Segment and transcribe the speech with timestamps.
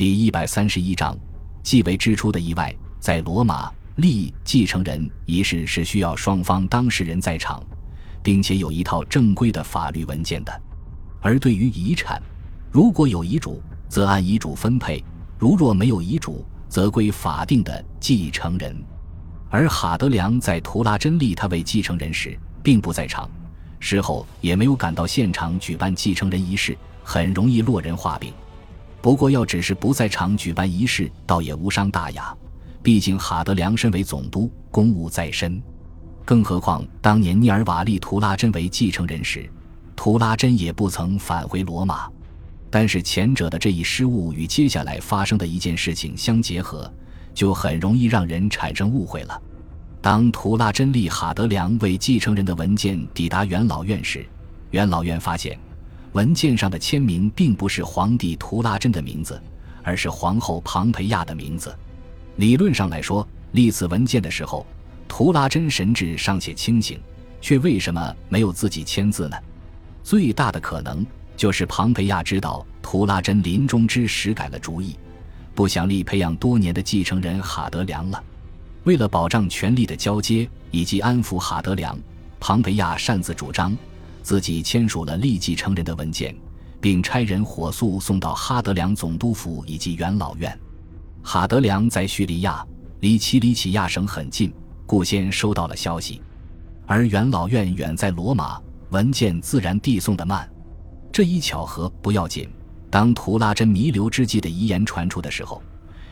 [0.00, 1.14] 第一百三十一章，
[1.62, 2.74] 继位之初的意外。
[2.98, 7.62] 在罗马立继承人仪式是需要双方当事人在场，
[8.22, 10.62] 并且有一套正规的法律文件的。
[11.20, 12.18] 而对于遗产，
[12.72, 15.04] 如果有遗嘱，则按遗嘱分配；
[15.38, 18.74] 如若没有遗嘱，则归法定的继承人。
[19.50, 23.28] 而哈德良在图拉真立他为继承人时，并不在场，
[23.78, 26.74] 事后也没有赶到现场举办继承人仪式，
[27.04, 28.32] 很容易落人话柄。
[29.00, 32.36] 不过，要只是不在场举办仪式，倒也无伤大雅。
[32.82, 35.62] 毕竟哈德良身为总督，公务在身。
[36.24, 39.50] 更何况当年尼尔瓦利图拉真为继承人时，
[39.96, 42.08] 图拉真也不曾返回罗马。
[42.70, 46.90] 但是前者的这一失误与接下来发生的一件事情相结合。
[47.32, 49.40] 就很容易让人产生误会了。
[50.02, 54.26] 当图拉真立哈德良为继承人的文件抵达元老院时，
[54.72, 55.56] 元老院发现
[56.12, 59.40] 文件上的签名并不是皇帝图拉真的名字，
[59.82, 61.74] 而是皇后庞培亚的名字。
[62.36, 64.66] 理论上来说，立此文件的时候，
[65.06, 66.98] 图拉真神智尚且清醒，
[67.40, 69.36] 却为什么没有自己签字呢？
[70.02, 74.96] 最大的可能就是庞培亚知道图拉真临终之时改了主意。
[75.54, 78.22] 不想立培养多年的继承人哈德良了。
[78.84, 81.98] 为了保障权力的交接以及安抚哈德良，
[82.40, 83.76] 庞培亚擅自主张
[84.22, 86.34] 自己签署了立继承人的文件，
[86.80, 90.58] 并差人火速送到哈德良总督府以及元老院。
[91.22, 92.64] 哈德良在叙利亚，
[93.00, 94.52] 离奇里乞亚省很近，
[94.86, 96.20] 故先收到了消息；
[96.86, 100.48] 而元老院远在罗马，文件自然递送的慢。
[101.12, 102.48] 这一巧合不要紧。
[102.88, 105.62] 当图拉真弥留之际的遗言传出的时候，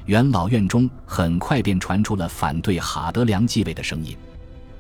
[0.07, 4.17] 元老院中很快便传出了反对哈德良继位的声音。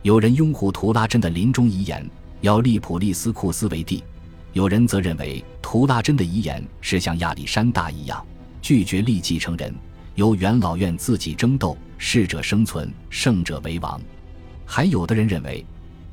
[0.03, 2.09] 有人拥护图拉真的临终遗言，
[2.41, 4.03] 要立普利斯库斯为帝；
[4.53, 8.25] 有人则认为图拉真的遗言是像亚历山大一样，
[8.63, 9.75] 拒绝立继承人，
[10.15, 14.01] 由元老院自己争斗，适者生存，胜者为王。
[14.65, 15.65] 还有的人认为，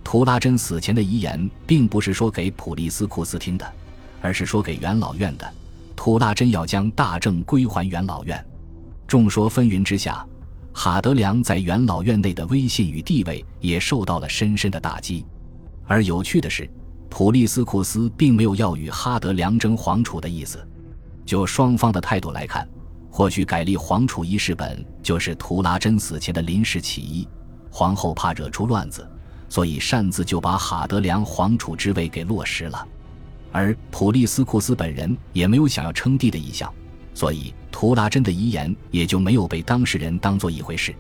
[0.03, 3.73] 图拉真死前的遗言并不是说给普利斯库斯听的，
[4.21, 5.53] 而是说给元老院的。
[5.95, 8.45] 图拉真要将大政归还元老院，
[9.07, 10.25] 众说纷纭之下，
[10.73, 15.25] 哈德良在元老院内的威信与地位也受到了深深的打击。
[15.87, 16.69] 而有趣的是，
[17.09, 20.65] 普利斯库斯并没有要与哈德良争皇储的意思。
[21.25, 22.67] 就双方的态度来看，
[23.09, 27.27] 或许改立皇储一事本就是图拉真死前的临时起意，
[27.69, 29.07] 皇后怕惹出乱子，
[29.49, 32.87] 所以擅自就把哈德良皇储之位给落实了。
[33.51, 36.71] 而普利斯库斯本人也没有想要称帝的意向，
[37.13, 40.93] 所以图拉真的遗言也就没有被当事人当做一回事。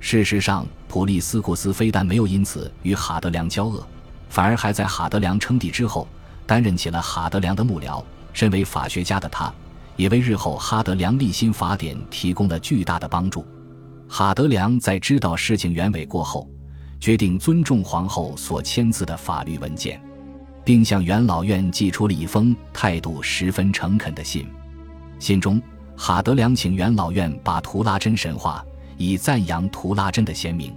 [0.00, 3.84] 事实上，普利斯库斯非但没有因此与哈德良交恶，
[4.28, 6.06] 反而还在哈德良称帝之后
[6.46, 8.02] 担任起了哈德良的幕僚。
[8.32, 9.52] 身为法学家的他，
[9.96, 13.44] 也为日后哈德良立新法典提供了巨大的帮助。
[14.08, 16.48] 哈德良在知道事情原委过后，
[17.00, 20.00] 决定尊重皇后所签字的法律文件。
[20.68, 24.46] 并向元老院寄出了一封态度十分诚恳的信。
[25.18, 25.58] 信中，
[25.96, 28.62] 哈德良请元老院把图拉真神话，
[28.98, 30.76] 以赞扬图拉真的贤明。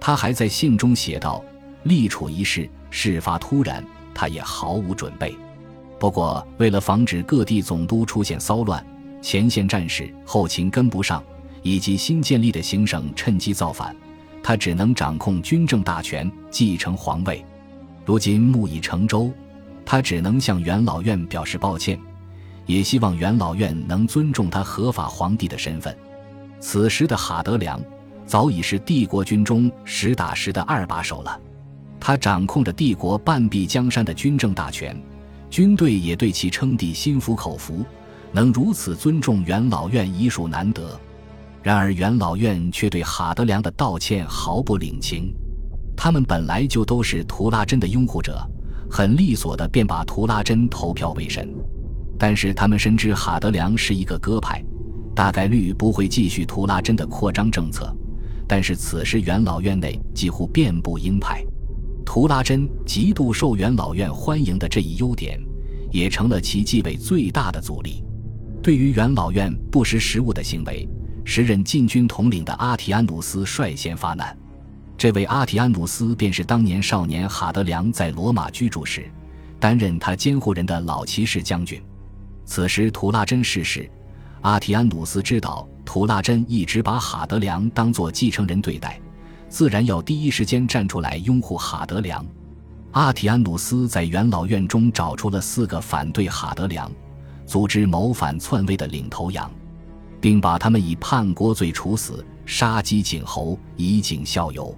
[0.00, 1.44] 他还在信中写道
[1.88, 3.82] ：“立储一事事发突然，
[4.14, 5.34] 他也毫无准备。
[5.98, 8.84] 不过，为了防止各地总督出现骚乱，
[9.20, 11.22] 前线战士后勤跟不上，
[11.62, 13.96] 以及新建立的行省趁机造反，
[14.42, 17.44] 他只能掌控军政大权，继承皇位。”
[18.06, 19.30] 如今木已成舟，
[19.84, 21.98] 他只能向元老院表示抱歉，
[22.64, 25.94] 也希望元老院能尊重他合法皇帝的身份。
[26.60, 27.80] 此时的哈德良
[28.24, 31.38] 早已是帝国军中实打实的二把手了，
[32.00, 34.96] 他掌控着帝国半壁江山的军政大权，
[35.50, 37.84] 军队也对其称帝心服口服，
[38.32, 40.98] 能如此尊重元老院已属难得。
[41.62, 45.34] 然而元老院却对哈德良的道歉毫不领情。
[45.96, 48.40] 他们本来就都是图拉真的拥护者，
[48.88, 51.52] 很利索的便把图拉真投票为神。
[52.16, 54.64] 但是他们深知哈德良是一个鸽派，
[55.14, 57.92] 大概率不会继续图拉真的扩张政策。
[58.46, 61.44] 但是此时元老院内几乎遍布鹰派，
[62.08, 65.38] 图拉真极度受元老院欢迎的这一优点，
[65.90, 68.02] 也成了其继位最大的阻力。
[68.62, 70.88] 对于元老院不识时务的行为，
[71.22, 74.34] 时任禁军统领的阿提安努斯率先发难。
[74.96, 79.06] 这位阿提安努斯便是当年少年哈德良在罗马居住时，
[79.60, 81.78] 担任他监护人的老骑士将军。
[82.46, 83.86] 此时图拉真逝世，
[84.40, 88.98] 阿提安努斯知道图拉真一直把哈德良当作继承人对待，
[89.48, 92.24] 自然要第一时间站出来拥护哈德良。
[92.92, 96.90] 阿提安努斯在元老院中找出了四个反对哈德良、
[97.46, 99.50] 组织谋反篡位的领头羊。
[100.20, 104.76] 并把他们以叛国罪处死，杀鸡儆猴，以儆效尤。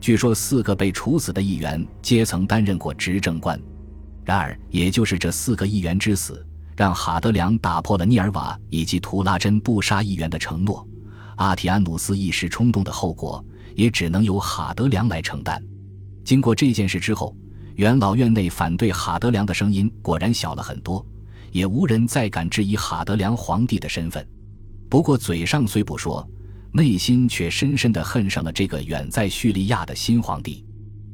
[0.00, 3.60] 据说四个被处死的议员皆曾担任过执政官。
[4.24, 6.44] 然而，也就是这四个议员之死，
[6.76, 10.86] 让哈德良打破了涅尔瓦以及图拉真不杀议员的承诺。
[11.36, 13.44] 阿提安努斯一时冲动的后果，
[13.74, 15.62] 也只能由哈德良来承担。
[16.24, 17.36] 经过这件事之后，
[17.76, 21.04] 元老院内反对哈德良的声音果然小了很多，
[21.50, 24.26] 也无人再敢质疑哈德良皇帝的身份。
[24.88, 26.28] 不过，嘴上虽不说，
[26.72, 30.64] 内心却深深地恨上了这个远在叙利亚的新皇帝。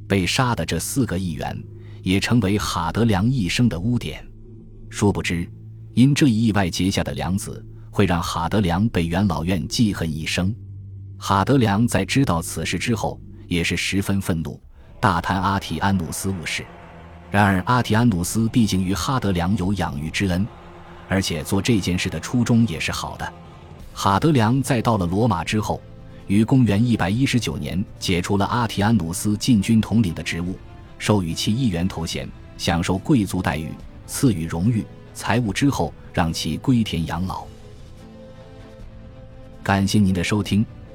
[0.08, 1.62] 被杀的这四个议员，
[2.02, 4.26] 也成为哈德良一生的污点。
[4.88, 5.48] 殊不知，
[5.94, 10.54] 因这一意外结下的梁子，会让哈德良被元老院记恨一生。
[11.18, 13.18] 哈德良在知道此事之后，
[13.48, 14.60] 也是十分愤怒。
[15.00, 16.64] 大谈阿提安努斯误事，
[17.30, 20.46] 然而阿提安努斯毕竟与哈德良有养育之恩，
[21.08, 23.32] 而且做这件事的初衷也是好的。
[23.92, 25.80] 哈德良在到了罗马之后，
[26.26, 30.58] 于公元一百一十九年解除了阿提安努斯禁军统领的职务，
[30.98, 32.28] 授予其议员头衔，
[32.58, 33.70] 享受贵族待遇，
[34.06, 34.84] 赐予荣誉、
[35.14, 37.44] 财物之后，让其归田养老。
[39.62, 40.64] 感谢您的收听，